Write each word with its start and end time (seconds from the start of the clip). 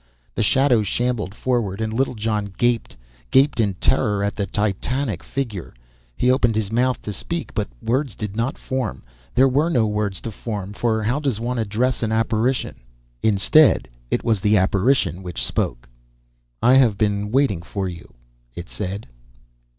The 0.33 0.41
shadow 0.41 0.81
shambled 0.81 1.35
forward, 1.35 1.79
and 1.79 1.93
Littlejohn 1.93 2.55
gaped, 2.57 2.97
gaped 3.29 3.59
in 3.59 3.75
terror 3.75 4.23
at 4.23 4.35
the 4.35 4.47
titanic 4.47 5.21
figure. 5.23 5.75
He 6.17 6.31
opened 6.31 6.55
his 6.55 6.71
mouth 6.71 6.99
to 7.03 7.13
speak, 7.13 7.53
but 7.53 7.67
words 7.83 8.15
did 8.15 8.35
not 8.35 8.57
form; 8.57 9.03
there 9.35 9.47
were 9.47 9.69
no 9.69 9.85
words 9.85 10.19
to 10.21 10.31
form, 10.31 10.73
for 10.73 11.03
how 11.03 11.19
does 11.19 11.39
one 11.39 11.59
address 11.59 12.01
an 12.01 12.11
apparition? 12.11 12.77
Instead, 13.21 13.87
it 14.09 14.23
was 14.23 14.39
the 14.41 14.57
apparition 14.57 15.21
which 15.21 15.45
spoke. 15.45 15.87
"I 16.63 16.73
have 16.77 16.97
been 16.97 17.29
waiting 17.29 17.61
for 17.61 17.87
you," 17.87 18.15
it 18.55 18.69
said. 18.69 19.05